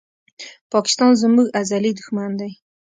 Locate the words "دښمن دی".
1.99-2.51